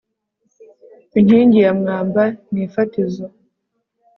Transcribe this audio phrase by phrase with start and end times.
[1.19, 3.25] inkingi ya mwamba ni ifatizo